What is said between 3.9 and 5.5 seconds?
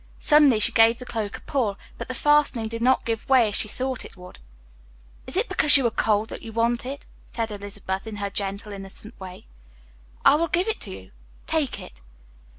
it would. "Is it